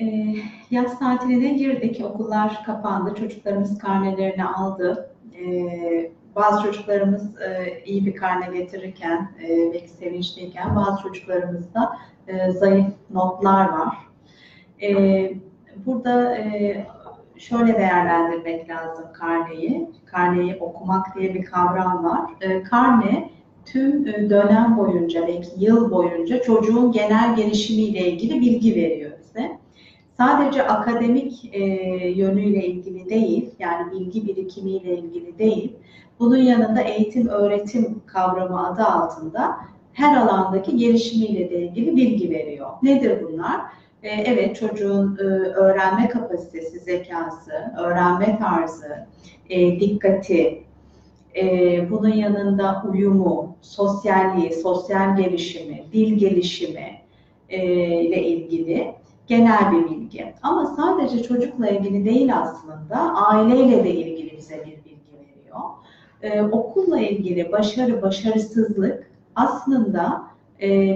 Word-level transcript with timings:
E, 0.00 0.34
yaz 0.70 0.98
tatiline 0.98 1.48
girdik, 1.48 2.02
okullar 2.04 2.64
kapandı, 2.66 3.14
çocuklarımız 3.14 3.78
karnelerini 3.78 4.44
aldı. 4.44 5.10
E, 5.38 5.46
bazı 6.36 6.62
çocuklarımız 6.62 7.40
e, 7.40 7.82
iyi 7.84 8.06
bir 8.06 8.16
karne 8.16 8.58
getirirken, 8.58 9.30
e, 9.42 9.72
belki 9.72 9.88
sevinçliyken, 9.88 10.76
bazı 10.76 11.02
çocuklarımızda 11.02 11.96
e, 12.28 12.50
zayıf 12.52 12.86
notlar 13.10 13.68
var. 13.68 13.96
E, 14.82 15.32
burada 15.86 16.36
e, 16.36 16.86
şöyle 17.36 17.74
değerlendirmek 17.74 18.68
lazım 18.68 19.04
karneyi. 19.12 19.90
Karneyi 20.06 20.56
okumak 20.60 21.18
diye 21.18 21.34
bir 21.34 21.44
kavram 21.44 22.04
var. 22.04 22.30
E, 22.40 22.62
karne 22.62 23.30
tüm 23.64 24.08
e, 24.08 24.30
dönem 24.30 24.76
boyunca, 24.78 25.26
belki 25.28 25.64
yıl 25.64 25.90
boyunca 25.90 26.42
çocuğun 26.42 26.92
genel 26.92 27.36
gelişimiyle 27.36 28.10
ilgili 28.10 28.40
bilgi 28.40 28.74
veriyor. 28.74 29.05
Sadece 30.18 30.66
akademik 30.66 31.50
e, 31.52 31.60
yönüyle 32.08 32.66
ilgili 32.66 33.10
değil, 33.10 33.50
yani 33.58 33.92
bilgi 33.92 34.26
birikimiyle 34.26 34.98
ilgili 34.98 35.38
değil, 35.38 35.76
bunun 36.20 36.36
yanında 36.36 36.80
eğitim 36.80 37.28
öğretim 37.28 38.02
kavramı 38.06 38.66
adı 38.68 38.82
altında 38.84 39.56
her 39.92 40.16
alandaki 40.16 40.76
gelişimiyle 40.76 41.50
de 41.50 41.62
ilgili 41.62 41.96
bilgi 41.96 42.30
veriyor. 42.30 42.70
Nedir 42.82 43.22
bunlar? 43.22 43.60
Ee, 44.02 44.08
evet 44.08 44.56
çocuğun 44.56 45.16
e, 45.16 45.22
öğrenme 45.22 46.08
kapasitesi, 46.08 46.80
zekası, 46.80 47.52
öğrenme 47.78 48.38
tarzı, 48.38 49.06
e, 49.50 49.80
dikkati, 49.80 50.62
e, 51.36 51.90
bunun 51.90 52.12
yanında 52.12 52.82
uyumu, 52.92 53.56
sosyalliği, 53.62 54.52
sosyal 54.52 55.16
gelişimi, 55.16 55.84
dil 55.92 56.18
gelişimi 56.18 57.00
ile 57.50 58.22
ilgili 58.22 58.94
genel 59.26 59.72
bir 59.72 59.90
bilgi. 59.90 60.34
Ama 60.42 60.66
sadece 60.66 61.22
çocukla 61.22 61.68
ilgili 61.68 62.04
değil 62.04 62.36
aslında, 62.38 62.96
aileyle 63.14 63.84
de 63.84 63.90
ilgili 63.90 64.36
bize 64.36 64.58
bir 64.58 64.84
bilgi 64.84 64.96
veriyor. 66.22 66.52
Okulla 66.52 67.00
ilgili 67.00 67.52
başarı, 67.52 68.02
başarısızlık 68.02 69.10
aslında 69.34 70.22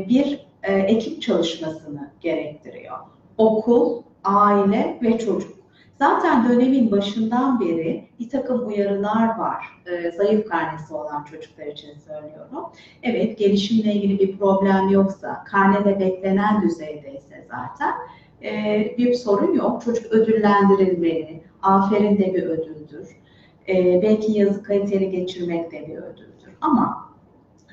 bir 0.08 0.46
e, 0.62 0.74
ekip 0.74 1.22
çalışmasını 1.22 2.10
gerektiriyor. 2.20 2.96
Okul, 3.38 4.02
aile 4.24 4.98
ve 5.02 5.18
çocuk. 5.18 5.59
Zaten 6.00 6.48
dönemin 6.48 6.90
başından 6.90 7.60
beri 7.60 8.08
bir 8.20 8.28
takım 8.28 8.68
uyarılar 8.68 9.38
var. 9.38 9.64
E, 9.86 10.10
zayıf 10.10 10.48
karnesi 10.48 10.94
olan 10.94 11.24
çocuklar 11.24 11.66
için 11.66 11.88
söylüyorum. 12.06 12.64
Evet, 13.02 13.38
gelişimle 13.38 13.94
ilgili 13.94 14.18
bir 14.18 14.38
problem 14.38 14.88
yoksa, 14.88 15.44
karnede 15.44 16.00
beklenen 16.00 16.62
düzeydeyse 16.62 17.46
zaten 17.50 17.94
e, 18.42 18.94
bir 18.98 19.14
sorun 19.14 19.54
yok. 19.54 19.84
Çocuk 19.84 20.06
ödüllendirilmeli. 20.06 21.42
Aferin 21.62 22.18
de 22.18 22.34
bir 22.34 22.42
ödüldür. 22.42 23.08
E, 23.68 24.02
belki 24.02 24.32
yazı 24.32 24.62
kaliteli 24.62 25.10
geçirmek 25.10 25.72
de 25.72 25.88
bir 25.88 25.96
ödüldür. 25.96 26.52
Ama 26.60 27.10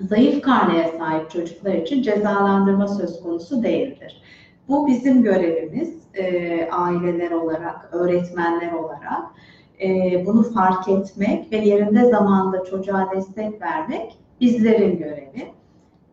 zayıf 0.01 0.41
karneye 0.41 0.93
sahip 0.97 1.31
çocuklar 1.31 1.73
için 1.73 2.01
cezalandırma 2.01 2.87
söz 2.87 3.21
konusu 3.21 3.63
değildir. 3.63 4.21
Bu 4.69 4.87
bizim 4.87 5.23
görevimiz 5.23 5.97
e, 6.13 6.69
aileler 6.71 7.31
olarak, 7.31 7.89
öğretmenler 7.91 8.71
olarak 8.71 9.23
e, 9.83 10.25
bunu 10.25 10.53
fark 10.53 10.87
etmek 10.87 11.51
ve 11.51 11.57
yerinde 11.57 12.05
zamanda 12.05 12.63
çocuğa 12.63 13.11
destek 13.15 13.61
vermek 13.61 14.17
bizlerin 14.41 14.97
görevi. 14.97 15.51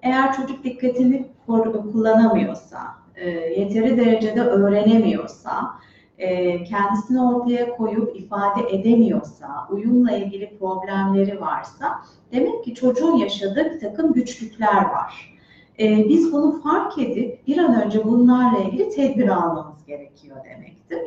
Eğer 0.03 0.33
çocuk 0.33 0.65
dikkatini 0.65 1.27
kullanamıyorsa, 1.47 2.79
e, 3.17 3.31
yeteri 3.31 3.97
derecede 3.97 4.41
öğrenemiyorsa, 4.41 5.71
e, 6.19 6.65
kendisini 6.65 7.23
ortaya 7.23 7.77
koyup 7.77 8.17
ifade 8.17 8.77
edemiyorsa, 8.77 9.69
uyumla 9.71 10.13
ilgili 10.13 10.59
problemleri 10.59 11.41
varsa 11.41 11.95
demek 12.33 12.65
ki 12.65 12.75
çocuğun 12.75 13.17
yaşadığı 13.17 13.65
bir 13.65 13.81
takım 13.81 14.13
güçlükler 14.13 14.85
var. 14.85 15.34
E, 15.81 16.09
biz 16.09 16.33
bunu 16.33 16.61
fark 16.63 16.99
edip 16.99 17.47
bir 17.47 17.59
an 17.59 17.83
önce 17.83 18.05
bunlarla 18.05 18.59
ilgili 18.59 18.91
tedbir 18.91 19.29
almamız 19.29 19.85
gerekiyor 19.87 20.37
demektir. 20.45 21.01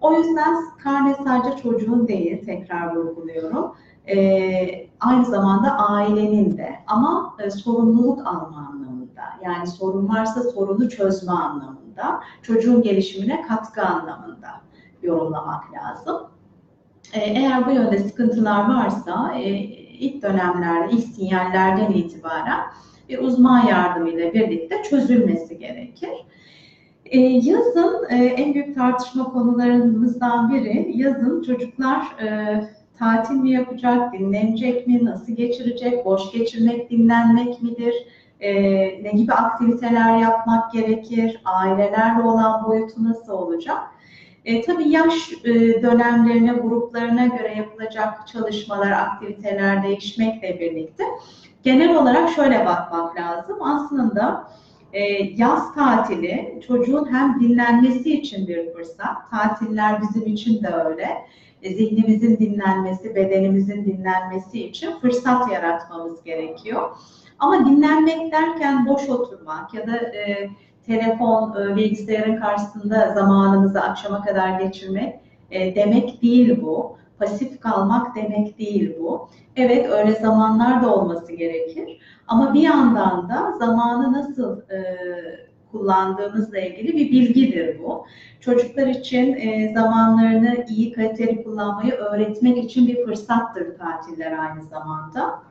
O 0.00 0.12
yüzden 0.12 0.54
karne 0.82 1.14
sadece 1.24 1.62
çocuğun 1.62 2.08
değil, 2.08 2.44
tekrar 2.44 2.96
vurguluyorum. 2.96 3.74
E, 4.08 4.88
aynı 5.00 5.24
zamanda 5.24 5.78
ailenin 5.78 6.58
de 6.58 6.74
ama 6.86 7.36
e, 7.38 7.50
sorumluluk 7.50 8.26
alma 8.26 8.68
anlamında. 8.72 9.22
Yani 9.44 9.66
sorun 9.66 10.08
varsa 10.08 10.42
sorunu 10.42 10.88
çözme 10.88 11.32
anlamında, 11.32 12.20
çocuğun 12.42 12.82
gelişimine 12.82 13.42
katkı 13.42 13.82
anlamında 13.82 14.48
yorumlamak 15.02 15.64
lazım. 15.72 16.16
E, 17.12 17.20
eğer 17.20 17.66
bu 17.66 17.70
yönde 17.70 17.98
sıkıntılar 17.98 18.68
varsa 18.68 19.34
e, 19.34 19.50
ilk 19.98 20.22
dönemlerde, 20.22 20.92
ilk 20.92 21.14
sinyallerden 21.14 21.90
itibaren 21.92 22.60
bir 23.08 23.18
uzman 23.18 23.66
yardımıyla 23.66 24.34
birlikte 24.34 24.82
çözülmesi 24.82 25.58
gerekir. 25.58 26.26
E, 27.04 27.20
yazın 27.20 28.06
en 28.10 28.54
büyük 28.54 28.74
tartışma 28.74 29.24
konularımızdan 29.24 30.54
biri 30.54 30.92
yazın 30.94 31.42
çocuklar 31.42 32.16
tatil 32.98 33.34
mi 33.34 33.50
yapacak, 33.50 34.12
dinlenecek 34.12 34.86
mi, 34.86 35.04
nasıl 35.04 35.32
geçirecek, 35.32 36.04
boş 36.04 36.32
geçirmek, 36.32 36.90
dinlenmek 36.90 37.62
midir, 37.62 37.94
ne 39.02 39.12
gibi 39.16 39.32
aktiviteler 39.32 40.18
yapmak 40.18 40.72
gerekir, 40.72 41.40
ailelerle 41.44 42.22
olan 42.22 42.64
boyutu 42.64 43.04
nasıl 43.04 43.32
olacak? 43.32 43.78
E, 44.46 44.62
tabii 44.62 44.88
yaş 44.88 45.32
e, 45.44 45.82
dönemlerine, 45.82 46.52
gruplarına 46.52 47.26
göre 47.26 47.54
yapılacak 47.56 48.28
çalışmalar, 48.28 48.90
aktiviteler 48.90 49.82
değişmekle 49.82 50.60
birlikte 50.60 51.04
genel 51.62 51.96
olarak 51.96 52.30
şöyle 52.30 52.66
bakmak 52.66 53.16
lazım. 53.20 53.62
Aslında 53.62 54.50
e, 54.92 55.02
yaz 55.36 55.74
tatili 55.74 56.60
çocuğun 56.66 57.12
hem 57.12 57.40
dinlenmesi 57.40 58.12
için 58.12 58.48
bir 58.48 58.72
fırsat, 58.72 59.30
tatiller 59.30 60.02
bizim 60.02 60.26
için 60.26 60.62
de 60.62 60.68
öyle. 60.68 61.08
E, 61.62 61.74
zihnimizin 61.74 62.38
dinlenmesi, 62.38 63.14
bedenimizin 63.14 63.84
dinlenmesi 63.84 64.66
için 64.66 65.00
fırsat 65.00 65.52
yaratmamız 65.52 66.22
gerekiyor. 66.22 66.96
Ama 67.38 67.66
dinlenmek 67.66 68.32
derken 68.32 68.86
boş 68.86 69.08
oturmak 69.08 69.74
ya 69.74 69.86
da 69.86 69.96
e, 69.96 70.50
telefon, 70.86 71.56
e, 71.62 71.76
bilgisayarın 71.76 72.36
karşısında 72.36 73.14
zamanımızı 73.14 73.80
akşama 73.82 74.22
kadar 74.24 74.60
geçirmek 74.60 75.14
e, 75.50 75.74
demek 75.74 76.22
değil 76.22 76.62
bu. 76.62 76.96
Pasif 77.18 77.60
kalmak 77.60 78.16
demek 78.16 78.58
değil 78.58 78.96
bu. 79.00 79.28
Evet 79.56 79.90
öyle 79.90 80.12
zamanlar 80.12 80.82
da 80.82 80.94
olması 80.94 81.32
gerekir. 81.32 82.00
Ama 82.28 82.54
bir 82.54 82.60
yandan 82.60 83.28
da 83.28 83.52
zamanı 83.58 84.12
nasıl 84.12 84.60
e, 84.60 84.96
kullandığımızla 85.72 86.58
ilgili 86.58 86.96
bir 86.96 87.10
bilgidir 87.10 87.78
bu. 87.82 88.04
Çocuklar 88.40 88.86
için 88.86 89.38
zamanlarını 89.74 90.64
iyi 90.68 90.92
kaliteli 90.92 91.44
kullanmayı 91.44 91.92
öğretmek 91.92 92.64
için 92.64 92.86
bir 92.86 93.04
fırsattır 93.04 93.78
tatiller 93.78 94.38
aynı 94.38 94.62
zamanda. 94.62 95.42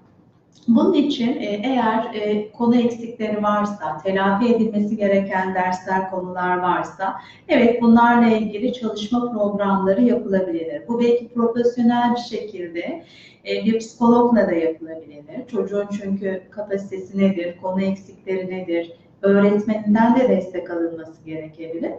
Bunun 0.67 0.93
için 0.93 1.27
e, 1.27 1.45
eğer 1.63 2.13
e, 2.13 2.51
konu 2.51 2.75
eksikleri 2.75 3.43
varsa, 3.43 3.97
telafi 4.03 4.55
edilmesi 4.55 4.97
gereken 4.97 5.55
dersler, 5.55 6.11
konular 6.11 6.57
varsa, 6.57 7.16
evet 7.47 7.81
bunlarla 7.81 8.27
ilgili 8.27 8.73
çalışma 8.73 9.31
programları 9.31 10.01
yapılabilir. 10.01 10.81
Bu 10.88 10.99
belki 10.99 11.27
profesyonel 11.27 12.15
bir 12.15 12.38
şekilde 12.38 13.03
e, 13.47 13.65
bir 13.65 13.79
psikologla 13.79 14.47
da 14.47 14.51
yapılabilir. 14.51 15.23
Çocuğun 15.51 15.88
çünkü 16.01 16.41
kapasitesi 16.51 17.17
nedir, 17.17 17.57
konu 17.61 17.81
eksikleri 17.81 18.49
nedir, 18.49 18.91
öğretmeninden 19.21 20.15
de 20.15 20.29
destek 20.29 20.71
alınması 20.71 21.23
gerekebilir. 21.25 21.91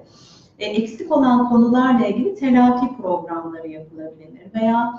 eksik 0.58 1.12
olan 1.12 1.48
konularla 1.48 2.06
ilgili 2.06 2.34
telafi 2.34 2.96
programları 2.96 3.68
yapılabilir 3.68 4.54
veya 4.54 4.94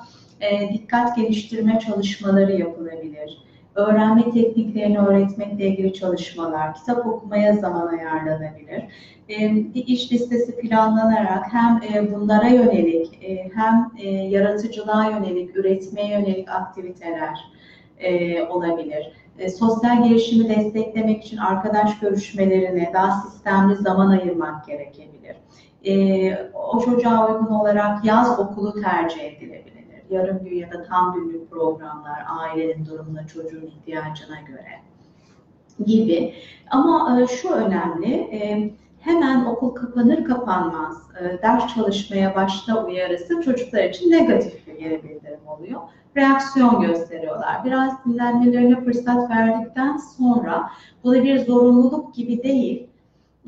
dikkat 0.73 1.15
geliştirme 1.15 1.79
çalışmaları 1.79 2.51
yapılabilir 2.51 3.46
öğrenme 3.77 4.31
tekniklerini 4.31 4.99
öğretmekle 4.99 5.67
ilgili 5.67 5.93
çalışmalar, 5.93 6.75
kitap 6.75 7.07
okumaya 7.07 7.53
zaman 7.53 7.87
ayarlanabilir. 7.87 8.83
Ee, 9.29 9.55
bir 9.73 9.87
iş 9.87 10.11
listesi 10.11 10.55
planlanarak 10.57 11.53
hem 11.53 11.81
e, 11.83 12.13
bunlara 12.13 12.47
yönelik 12.47 13.23
e, 13.23 13.49
hem 13.55 13.91
e, 13.97 14.09
yaratıcılığa 14.09 15.09
yönelik, 15.09 15.55
üretmeye 15.55 16.11
yönelik 16.11 16.49
aktiviteler 16.49 17.39
olabilir. 18.49 19.13
Sosyal 19.59 20.03
gelişimi 20.03 20.49
desteklemek 20.49 21.23
için 21.23 21.37
arkadaş 21.37 21.99
görüşmelerine 21.99 22.91
daha 22.93 23.21
sistemli 23.21 23.75
zaman 23.75 24.09
ayırmak 24.09 24.65
gerekebilir. 24.67 25.35
O 26.53 26.79
çocuğa 26.79 27.27
uygun 27.27 27.55
olarak 27.55 28.05
yaz 28.05 28.39
okulu 28.39 28.81
tercih 28.81 29.23
edilebilir 29.23 29.76
yarım 30.09 30.43
gün 30.43 30.55
ya 30.55 30.71
da 30.71 30.83
tam 30.83 31.13
günlük 31.13 31.51
programlar 31.51 32.23
ailenin 32.27 32.85
durumuna, 32.85 33.27
çocuğun 33.27 33.65
ihtiyacına 33.65 34.41
göre 34.47 34.81
gibi. 35.85 36.33
Ama 36.69 37.21
e, 37.21 37.27
şu 37.27 37.49
önemli, 37.49 38.13
e, 38.13 38.71
hemen 38.99 39.45
okul 39.45 39.69
kapanır 39.69 40.25
kapanmaz 40.25 41.07
e, 41.21 41.41
ders 41.41 41.75
çalışmaya 41.75 42.35
başla 42.35 42.85
uyarısı 42.85 43.41
çocuklar 43.41 43.83
için 43.83 44.11
negatif 44.11 44.67
bir 44.67 44.73
geri 44.73 45.03
bildirim 45.03 45.47
oluyor. 45.47 45.81
Reaksiyon 46.17 46.81
gösteriyorlar. 46.81 47.65
Biraz 47.65 48.05
dinlenmelerine 48.05 48.83
fırsat 48.83 49.29
verdikten 49.29 49.97
sonra 49.97 50.71
bu 51.03 51.13
da 51.13 51.23
bir 51.23 51.45
zorunluluk 51.45 52.15
gibi 52.15 52.43
değil, 52.43 52.86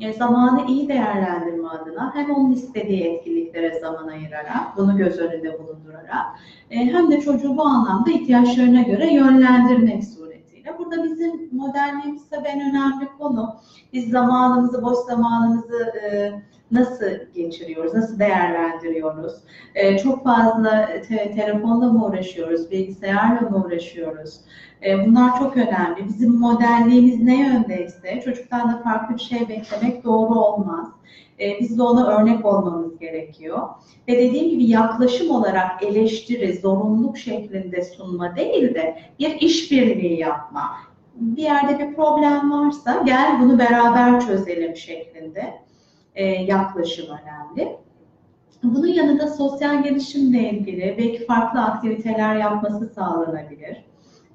e, 0.00 0.12
zamanı 0.12 0.66
iyi 0.68 0.88
değerlendirme 0.88 1.68
adına 1.68 2.14
hem 2.14 2.30
onun 2.30 2.52
istediği 2.52 3.04
etkinliklere 3.04 3.80
zaman 3.80 4.08
ayırarak, 4.08 4.76
bunu 4.76 4.96
göz 4.96 5.18
önünde 5.18 5.58
bulundurarak 5.58 6.26
e, 6.70 6.76
hem 6.76 7.10
de 7.10 7.20
çocuğu 7.20 7.56
bu 7.56 7.62
anlamda 7.62 8.10
ihtiyaçlarına 8.10 8.82
göre 8.82 9.14
yönlendirmek 9.14 10.04
suretiyle. 10.04 10.78
Burada 10.78 11.04
bizim 11.04 11.48
modelliğimiz 11.52 12.28
tabii 12.30 12.48
en 12.48 12.60
önemli 12.60 13.08
konu. 13.18 13.54
Biz 13.92 14.10
zamanımızı, 14.10 14.82
boş 14.82 14.98
zamanımızı 14.98 15.92
e, 16.02 16.32
nasıl 16.70 17.06
geçiriyoruz, 17.34 17.94
nasıl 17.94 18.18
değerlendiriyoruz? 18.18 19.34
E, 19.74 19.98
çok 19.98 20.24
fazla 20.24 20.88
te 21.08 21.32
telefonla 21.34 21.92
mı 21.92 22.06
uğraşıyoruz, 22.06 22.70
bilgisayarla 22.70 23.40
mı 23.40 23.64
uğraşıyoruz? 23.66 24.40
E, 24.86 25.06
bunlar 25.06 25.38
çok 25.38 25.56
önemli. 25.56 26.08
Bizim 26.08 26.38
modelliğimiz 26.38 27.22
ne 27.22 27.40
yöndeyse 27.40 28.22
çocuktan 28.24 28.72
da 28.72 28.82
farklı 28.82 29.14
bir 29.14 29.20
şey 29.20 29.48
beklemek 29.48 30.04
doğru 30.04 30.34
olmaz. 30.34 30.88
E, 31.40 31.60
biz 31.60 31.78
de 31.78 31.82
ona 31.82 32.06
örnek 32.06 32.44
olmamız 32.44 32.98
gerekiyor. 32.98 33.68
Ve 34.08 34.18
dediğim 34.18 34.50
gibi 34.50 34.64
yaklaşım 34.64 35.30
olarak 35.30 35.82
eleştiri, 35.82 36.58
zorunluluk 36.58 37.18
şeklinde 37.18 37.84
sunma 37.84 38.36
değil 38.36 38.74
de 38.74 38.98
bir 39.18 39.40
işbirliği 39.40 40.18
yapma. 40.18 40.70
Bir 41.14 41.42
yerde 41.42 41.78
bir 41.78 41.94
problem 41.94 42.52
varsa 42.52 43.02
gel 43.06 43.40
bunu 43.40 43.58
beraber 43.58 44.20
çözelim 44.20 44.76
şeklinde 44.76 45.54
e, 46.14 46.24
yaklaşım 46.24 47.06
önemli. 47.06 47.76
Bunun 48.62 48.86
yanında 48.86 49.26
sosyal 49.26 49.82
gelişimle 49.84 50.50
ilgili 50.50 50.94
belki 50.98 51.26
farklı 51.26 51.60
aktiviteler 51.60 52.36
yapması 52.36 52.88
sağlanabilir. 52.88 53.84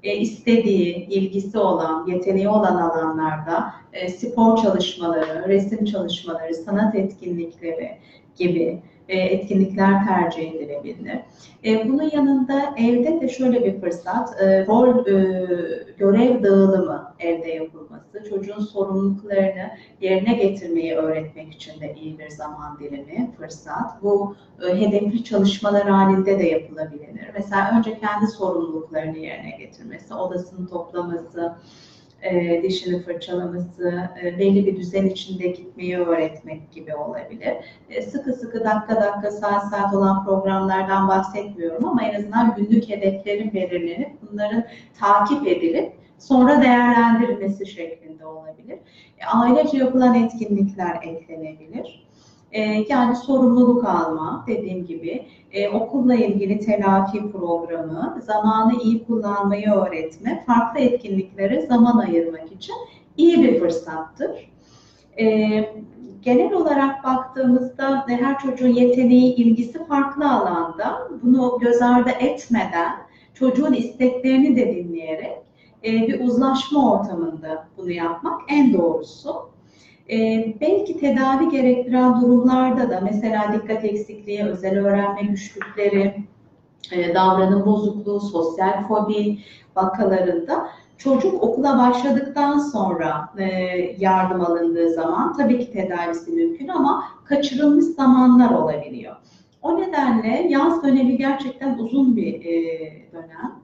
E, 0.02 0.16
istediği, 0.16 1.06
ilgisi 1.06 1.58
olan, 1.58 2.06
yeteneği 2.06 2.48
olan 2.48 2.76
alanlarda 2.76 3.72
e, 3.92 4.08
spor 4.08 4.56
çalışmaları, 4.56 5.48
resim 5.48 5.84
çalışmaları, 5.84 6.54
sanat 6.54 6.94
etkinlikleri 6.94 7.98
gibi 8.36 8.82
e, 9.08 9.18
etkinlikler 9.18 10.06
tercih 10.06 10.52
edilebilir. 10.52 11.18
E, 11.64 11.88
bunun 11.88 12.10
yanında 12.12 12.74
evde 12.78 13.20
de 13.20 13.28
şöyle 13.28 13.64
bir 13.64 13.80
fırsat, 13.80 14.42
e, 14.42 14.66
rol 14.66 15.04
görev 15.98 16.42
dağılımı 16.42 17.14
evde 17.18 17.54
yapılması, 18.16 18.30
çocuğun 18.30 18.60
sorumluluklarını 18.60 19.70
yerine 20.00 20.34
getirmeyi 20.34 20.94
öğretmek 20.94 21.54
için 21.54 21.80
de 21.80 21.94
iyi 21.94 22.18
bir 22.18 22.30
zaman 22.30 22.78
dilimi, 22.78 23.30
fırsat. 23.38 24.02
Bu 24.02 24.36
hedefli 24.60 25.24
çalışmalar 25.24 25.88
halinde 25.88 26.38
de 26.38 26.44
yapılabilir. 26.44 27.30
Mesela 27.34 27.78
önce 27.78 27.98
kendi 27.98 28.26
sorumluluklarını 28.26 29.18
yerine 29.18 29.50
getirmesi, 29.50 30.14
odasını 30.14 30.68
toplaması, 30.68 31.56
e, 32.22 32.62
dişini 32.62 33.02
fırçalaması, 33.02 34.10
e, 34.22 34.38
belli 34.38 34.66
bir 34.66 34.76
düzen 34.76 35.06
içinde 35.06 35.46
gitmeyi 35.46 35.98
öğretmek 35.98 36.72
gibi 36.72 36.94
olabilir. 36.94 37.54
E, 37.90 38.02
sıkı 38.02 38.32
sıkı 38.32 38.64
dakika 38.64 38.96
dakika 39.02 39.30
saat 39.30 39.70
saat 39.70 39.94
olan 39.94 40.24
programlardan 40.24 41.08
bahsetmiyorum 41.08 41.84
ama 41.84 42.02
en 42.02 42.14
azından 42.14 42.54
günlük 42.56 42.88
hedeflerin 42.88 43.54
belirlenip 43.54 44.10
bunların 44.22 44.64
takip 45.00 45.46
edilip 45.46 45.92
sonra 46.18 46.62
değerlendirilmesi 46.62 47.66
şeklinde 47.66 48.26
olabilir. 48.26 48.78
Ailece 49.34 49.78
yapılan 49.78 50.14
etkinlikler 50.14 51.00
eklenebilir. 51.02 52.06
E, 52.52 52.60
yani 52.88 53.16
sorumluluk 53.16 53.84
alma 53.84 54.44
dediğim 54.46 54.86
gibi 54.86 55.26
e, 55.52 55.68
okulla 55.68 56.14
ilgili 56.14 56.60
telafi 56.60 57.32
programı, 57.32 58.18
zamanı 58.22 58.82
iyi 58.82 59.04
kullanmayı 59.04 59.70
öğretme, 59.70 60.44
farklı 60.46 60.80
etkinliklere 60.80 61.66
zaman 61.66 61.98
ayırmak 61.98 62.52
için 62.52 62.74
iyi 63.16 63.42
bir 63.42 63.60
fırsattır. 63.60 64.50
E, 65.18 65.24
genel 66.22 66.52
olarak 66.52 67.04
baktığımızda 67.04 68.06
her 68.08 68.38
çocuğun 68.38 68.68
yeteneği, 68.68 69.34
ilgisi 69.34 69.86
farklı 69.86 70.32
alanda 70.32 71.08
bunu 71.22 71.58
göz 71.60 71.82
ardı 71.82 72.10
etmeden 72.10 72.92
çocuğun 73.34 73.72
isteklerini 73.72 74.56
de 74.56 74.76
dinleyerek 74.76 75.45
e, 75.86 76.08
bir 76.08 76.20
uzlaşma 76.20 76.92
ortamında 76.92 77.66
bunu 77.76 77.90
yapmak 77.90 78.40
en 78.48 78.72
doğrusu. 78.72 79.48
E, 80.10 80.16
belki 80.60 81.00
tedavi 81.00 81.48
gerektiren 81.48 82.20
durumlarda 82.20 82.90
da 82.90 83.00
mesela 83.00 83.52
dikkat 83.52 83.84
eksikliği, 83.84 84.44
özel 84.44 84.78
öğrenme 84.78 85.22
güçlükleri, 85.22 86.14
e, 86.92 87.14
davranım 87.14 87.66
bozukluğu, 87.66 88.20
sosyal 88.20 88.88
fobi 88.88 89.38
vakalarında 89.76 90.68
çocuk 90.98 91.42
okula 91.42 91.78
başladıktan 91.78 92.58
sonra 92.58 93.28
e, 93.38 93.44
yardım 93.98 94.40
alındığı 94.40 94.90
zaman 94.90 95.36
tabii 95.36 95.58
ki 95.58 95.72
tedavisi 95.72 96.30
mümkün 96.30 96.68
ama 96.68 97.04
kaçırılmış 97.24 97.84
zamanlar 97.84 98.50
olabiliyor. 98.50 99.16
O 99.62 99.80
nedenle 99.80 100.46
yaz 100.50 100.82
dönemi 100.84 101.16
gerçekten 101.16 101.78
uzun 101.78 102.16
bir 102.16 102.44
e, 102.44 102.52
dönem. 103.12 103.55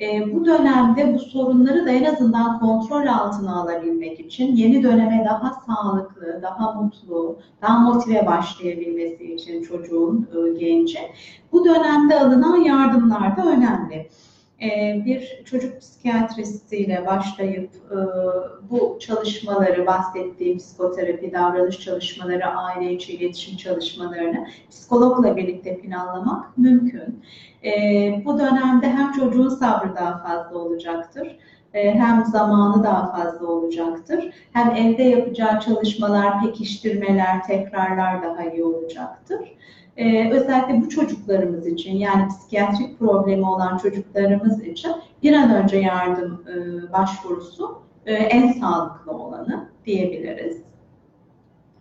E, 0.00 0.34
bu 0.34 0.44
dönemde 0.44 1.14
bu 1.14 1.18
sorunları 1.18 1.86
da 1.86 1.90
en 1.90 2.04
azından 2.04 2.60
kontrol 2.60 3.06
altına 3.06 3.62
alabilmek 3.62 4.20
için 4.20 4.56
yeni 4.56 4.82
döneme 4.82 5.24
daha 5.24 5.52
sağlıklı, 5.66 6.40
daha 6.42 6.72
mutlu, 6.72 7.38
daha 7.62 7.78
motive 7.78 8.26
başlayabilmesi 8.26 9.34
için 9.34 9.62
çocuğun, 9.62 10.28
e, 10.34 10.58
gencin 10.58 11.06
bu 11.52 11.64
dönemde 11.64 12.20
alınan 12.20 12.56
yardımlar 12.56 13.36
da 13.36 13.46
önemli. 13.46 14.08
E, 14.62 15.02
bir 15.04 15.42
çocuk 15.44 15.80
psikiyatristiyle 15.80 17.06
başlayıp 17.06 17.70
e, 17.74 17.96
bu 18.70 18.98
çalışmaları 19.00 19.86
bahsettiğim 19.86 20.58
psikoterapi, 20.58 21.32
davranış 21.32 21.80
çalışmaları, 21.80 22.46
aile 22.46 22.92
içi 22.92 23.12
iletişim 23.12 23.56
çalışmalarını 23.56 24.46
psikologla 24.70 25.36
birlikte 25.36 25.80
planlamak 25.80 26.58
mümkün. 26.58 27.22
E, 27.64 27.72
bu 28.24 28.38
dönemde 28.38 28.88
hem 28.88 29.12
çocuğun 29.12 29.48
sabrı 29.48 29.94
daha 29.96 30.18
fazla 30.18 30.58
olacaktır, 30.58 31.36
hem 31.72 32.24
zamanı 32.24 32.84
daha 32.84 33.12
fazla 33.12 33.46
olacaktır, 33.46 34.34
hem 34.52 34.70
evde 34.70 35.02
yapacağı 35.02 35.60
çalışmalar, 35.60 36.40
pekiştirmeler, 36.42 37.42
tekrarlar 37.46 38.22
daha 38.22 38.44
iyi 38.44 38.64
olacaktır 38.64 39.40
e, 40.00 40.30
özellikle 40.30 40.80
bu 40.80 40.88
çocuklarımız 40.88 41.66
için 41.66 41.96
yani 41.96 42.28
psikiyatrik 42.28 42.98
problemi 42.98 43.46
olan 43.46 43.78
çocuklarımız 43.78 44.62
için 44.62 44.92
bir 45.22 45.32
an 45.32 45.54
önce 45.54 45.76
yardım 45.76 46.44
e, 46.48 46.92
başvurusu 46.92 47.82
e, 48.06 48.14
en 48.14 48.52
sağlıklı 48.52 49.12
olanı 49.12 49.68
diyebiliriz. 49.86 50.62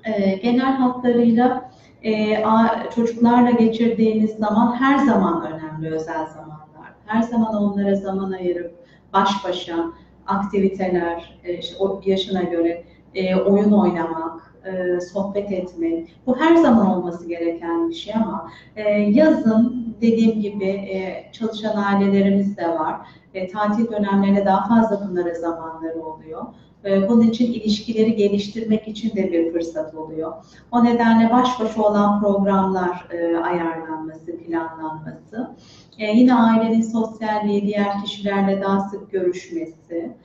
E, 0.03 0.35
genel 0.35 0.73
hatlarıyla 0.75 1.71
e, 2.03 2.43
a, 2.45 2.89
çocuklarla 2.95 3.51
geçirdiğimiz 3.51 4.31
zaman 4.31 4.75
her 4.75 4.97
zaman 4.97 5.51
önemli 5.51 5.95
özel 5.95 6.27
zamanlar. 6.27 6.93
Her 7.05 7.21
zaman 7.21 7.55
onlara 7.55 7.95
zaman 7.95 8.31
ayırıp 8.31 8.75
baş 9.13 9.29
başa 9.45 9.85
aktiviteler, 10.27 11.39
e, 11.43 11.57
işte 11.57 11.75
o 11.79 12.01
yaşına 12.05 12.43
göre 12.43 12.83
e, 13.15 13.35
oyun 13.35 13.71
oynamak, 13.71 14.48
e, 14.69 15.01
sohbet 15.01 15.51
etmek. 15.51 16.15
Bu 16.27 16.37
her 16.37 16.55
zaman 16.55 16.97
olması 16.97 17.27
gereken 17.27 17.89
bir 17.89 17.95
şey 17.95 18.13
ama 18.15 18.51
e, 18.75 18.89
yazın 18.91 19.95
dediğim 20.01 20.41
gibi 20.41 20.65
e, 20.65 21.29
çalışan 21.31 21.83
ailelerimiz 21.83 22.57
de 22.57 22.69
var. 22.69 22.95
E, 23.33 23.47
tatil 23.47 23.91
dönemlerinde 23.91 24.45
daha 24.45 24.67
fazla 24.67 25.09
bunlara 25.09 25.33
zamanları 25.33 26.01
oluyor. 26.01 26.45
E, 26.85 27.09
bunun 27.09 27.21
için 27.21 27.53
ilişkileri 27.53 28.15
geliştirmek 28.15 28.87
için 28.87 29.15
de 29.15 29.31
bir 29.31 29.51
fırsat 29.51 29.95
oluyor. 29.95 30.33
O 30.71 30.83
nedenle 30.83 31.31
baş 31.31 31.59
başa 31.59 31.81
olan 31.81 32.21
programlar 32.21 33.07
e, 33.11 33.37
ayarlanması, 33.37 34.37
planlanması. 34.37 35.55
E, 35.97 36.05
yine 36.05 36.33
ailenin 36.35 36.81
sosyalliği, 36.81 37.61
diğer 37.61 38.03
kişilerle 38.03 38.61
daha 38.61 38.79
sık 38.79 39.11
görüşmesi, 39.11 40.15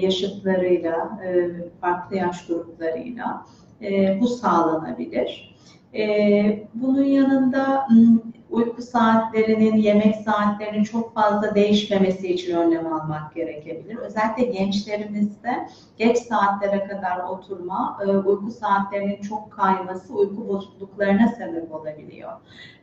yaşıtlarıyla, 0.00 1.18
farklı 1.80 2.16
yaş 2.16 2.46
gruplarıyla 2.46 3.44
e, 3.82 4.20
bu 4.20 4.26
sağlanabilir. 4.26 5.56
E, 5.94 6.68
bunun 6.74 7.04
yanında 7.04 7.88
uyku 8.50 8.82
saatlerinin, 8.82 9.76
yemek 9.76 10.16
saatlerinin 10.16 10.84
çok 10.84 11.14
fazla 11.14 11.54
değişmemesi 11.54 12.32
için 12.32 12.56
önlem 12.56 12.92
almak 12.92 13.34
gerekebilir. 13.34 13.96
Özellikle 13.96 14.44
gençlerimizde 14.44 15.68
geç 15.98 16.18
saatlere 16.18 16.86
kadar 16.86 17.18
oturma, 17.18 17.98
e, 18.06 18.10
uyku 18.10 18.50
saatlerinin 18.50 19.20
çok 19.20 19.52
kayması 19.52 20.14
uyku 20.14 20.48
bozukluklarına 20.48 21.28
sebep 21.28 21.74
olabiliyor. 21.74 22.32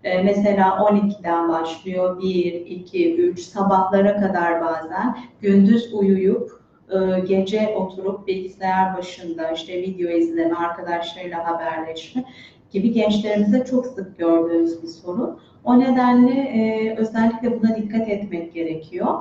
E, 0.03 0.23
mesela 0.23 0.69
12'den 0.69 1.49
başlıyor, 1.49 2.21
1, 2.21 2.53
2, 2.53 3.15
3 3.15 3.39
sabahlara 3.39 4.21
kadar 4.21 4.61
bazen 4.61 5.17
gündüz 5.41 5.93
uyuyup 5.93 6.62
gece 7.27 7.75
oturup 7.77 8.27
bilgisayar 8.27 8.97
başında 8.97 9.51
işte 9.51 9.81
video 9.81 10.09
izleme, 10.09 10.55
arkadaşlarıyla 10.55 11.47
haberleşme 11.47 12.25
gibi 12.71 12.91
gençlerimize 12.91 13.65
çok 13.65 13.85
sık 13.85 14.17
gördüğümüz 14.17 14.83
bir 14.83 14.87
sorun. 14.87 15.39
O 15.63 15.79
nedenle 15.79 16.41
e, 16.41 16.95
özellikle 16.97 17.61
buna 17.61 17.75
dikkat 17.75 18.09
etmek 18.09 18.53
gerekiyor. 18.53 19.17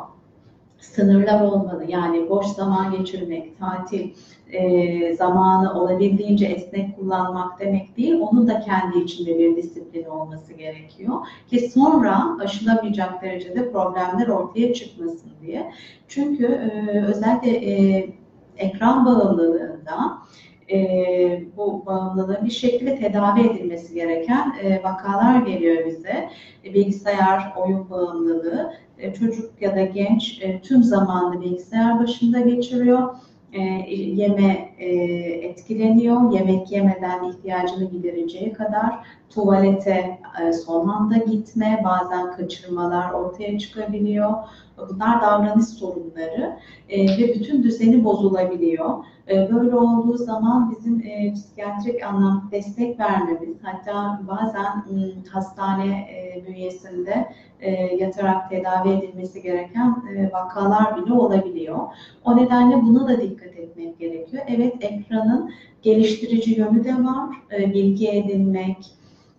Sınırlar 0.79 1.41
olmalı. 1.41 1.85
Yani 1.89 2.29
boş 2.29 2.47
zaman 2.47 2.93
geçirmek, 2.93 3.59
tatil 3.59 4.11
e, 4.53 5.15
zamanı 5.17 5.81
olabildiğince 5.81 6.47
esnek 6.47 6.97
kullanmak 6.97 7.61
demek 7.61 7.97
değil. 7.97 8.15
Onun 8.21 8.49
da 8.49 8.61
kendi 8.61 8.99
içinde 8.99 9.39
bir 9.39 9.57
disiplin 9.57 10.05
olması 10.05 10.53
gerekiyor. 10.53 11.15
Ki 11.51 11.71
sonra 11.71 12.39
aşılamayacak 12.41 13.23
derecede 13.23 13.73
problemler 13.73 14.29
ortaya 14.29 14.75
çıkmasın 14.75 15.31
diye. 15.43 15.73
Çünkü 16.09 16.47
e, 16.47 17.01
özellikle 17.01 17.51
e, 17.51 18.07
ekran 18.57 19.07
bağımlılığında 19.07 20.19
e, 20.73 21.45
bu 21.57 21.87
bağımlılığın 21.87 22.45
bir 22.45 22.51
şekilde 22.51 22.97
tedavi 22.97 23.41
edilmesi 23.41 23.95
gereken 23.95 24.55
e, 24.63 24.83
vakalar 24.83 25.47
geliyor 25.47 25.87
bize. 25.87 26.29
E, 26.65 26.75
bilgisayar, 26.75 27.53
oyun 27.57 27.91
bağımlılığı, 27.91 28.73
e, 28.99 29.15
çocuk 29.15 29.63
ya 29.63 29.77
da 29.77 29.85
genç 29.85 30.43
e, 30.43 30.61
tüm 30.61 30.83
zamanını 30.83 31.41
bilgisayar 31.41 31.99
başında 32.01 32.41
geçiriyor. 32.41 33.15
E, 33.53 33.61
yeme 34.17 34.72
etkileniyor, 35.43 36.33
yemek 36.33 36.73
yemeden 36.73 37.25
ihtiyacını 37.25 37.85
gidereceği 37.85 38.53
kadar 38.53 39.07
tuvalete 39.35 40.19
e, 40.43 40.53
son 40.53 40.89
anda 40.89 41.17
gitme, 41.17 41.83
bazen 41.85 42.33
kaçırmalar 42.33 43.13
ortaya 43.13 43.59
çıkabiliyor. 43.59 44.33
Bunlar 44.91 45.23
davranış 45.23 45.67
sorunları 45.67 46.59
e, 46.89 47.19
ve 47.19 47.35
bütün 47.35 47.63
düzeni 47.63 48.05
bozulabiliyor. 48.05 49.05
E, 49.29 49.53
böyle 49.53 49.77
olduğu 49.77 50.19
zaman 50.19 50.75
bizim 50.77 51.01
e, 51.01 51.33
psikiyatrik 51.33 52.03
anlamda 52.03 52.51
destek 52.51 53.01
vermemiz, 53.01 53.57
hatta 53.63 54.21
bazen 54.29 54.85
hastane 55.33 55.89
e, 55.89 56.47
bünyesinde 56.47 57.29
e, 57.61 57.71
yatarak 57.97 58.51
tedavi 58.51 58.89
edilmesi 58.89 59.43
gereken 59.43 60.03
e, 60.17 60.33
vakalar 60.33 60.97
bile 60.97 61.13
olabiliyor. 61.13 61.79
O 62.25 62.37
nedenle 62.37 62.83
buna 62.83 63.09
da 63.09 63.21
dikkat 63.21 63.57
etmek 63.57 63.99
gerekiyor. 63.99 64.43
Evet 64.73 64.93
ekranın 64.93 65.51
geliştirici 65.83 66.61
yönü 66.61 66.85
de 66.85 66.95
var. 66.95 67.37
E, 67.59 67.75
bilgi 67.75 68.09
edinmek, 68.09 68.77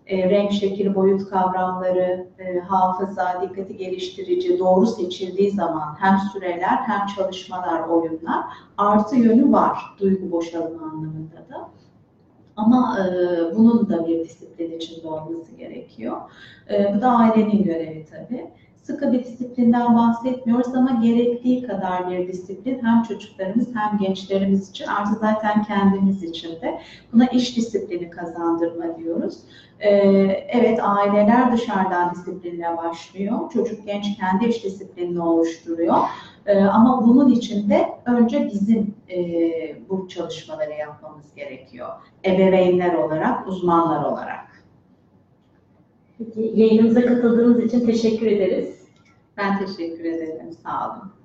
e, 0.08 0.30
renk, 0.30 0.52
şekil, 0.52 0.96
boyut 0.96 1.30
kavramları, 1.30 2.28
e, 2.40 2.60
hafıza, 2.60 3.42
dikkati 3.42 3.78
geliştirici, 3.78 4.60
doğru 4.60 4.88
seçildiği 4.88 5.52
zaman 5.52 5.96
hem 6.00 6.18
süreler 6.34 6.78
hem 6.78 7.08
çalışmalar, 7.16 7.88
oyunlar 7.88 8.44
artı 8.78 9.16
yönü 9.16 9.52
var 9.52 9.78
duygu 10.00 10.32
boşalımı 10.32 10.84
anlamında 10.84 11.46
da. 11.50 11.70
Ama 12.56 12.98
e, 13.00 13.56
bunun 13.56 13.90
da 13.90 14.08
bir 14.08 14.26
disiplin 14.26 14.72
içinde 14.72 15.08
olması 15.08 15.56
gerekiyor. 15.56 16.18
E, 16.70 16.94
bu 16.96 17.02
da 17.02 17.10
ailenin 17.10 17.64
görevi 17.64 18.06
tabii. 18.12 18.48
Sıkı 18.84 19.14
bir 19.14 19.24
disiplinden 19.24 19.96
bahsetmiyoruz 19.96 20.76
ama 20.76 20.92
gerektiği 20.92 21.68
kadar 21.68 22.10
bir 22.10 22.28
disiplin 22.28 22.84
hem 22.84 23.04
çocuklarımız 23.04 23.68
hem 23.76 23.98
gençlerimiz 23.98 24.70
için 24.70 24.88
artı 24.88 25.20
zaten 25.20 25.64
kendimiz 25.64 26.24
için 26.24 26.62
de 26.62 26.80
buna 27.14 27.26
iş 27.26 27.58
disiplini 27.58 28.10
kazandırma 28.10 28.98
diyoruz. 28.98 29.38
Ee, 29.80 29.90
evet 30.50 30.80
aileler 30.84 31.52
dışarıdan 31.52 32.16
disiplinle 32.16 32.78
başlıyor. 32.78 33.52
Çocuk 33.54 33.86
genç 33.86 34.18
kendi 34.18 34.46
iş 34.46 34.64
disiplinini 34.64 35.22
oluşturuyor. 35.22 35.98
Ee, 36.46 36.64
ama 36.64 37.08
bunun 37.08 37.30
için 37.30 37.70
de 37.70 37.90
önce 38.06 38.48
bizim 38.54 38.96
e, 39.10 39.20
bu 39.90 40.08
çalışmaları 40.08 40.72
yapmamız 40.72 41.36
gerekiyor. 41.36 41.90
Ebeveynler 42.26 42.94
olarak, 42.94 43.48
uzmanlar 43.48 44.04
olarak. 44.04 44.53
Peki, 46.26 46.52
yayınımıza 46.56 47.06
katıldığınız 47.06 47.64
için 47.64 47.86
teşekkür 47.86 48.28
ederiz. 48.28 48.88
Ben 49.38 49.66
teşekkür 49.66 50.06
ederim. 50.06 50.52
Sağ 50.64 50.90
olun. 50.90 51.23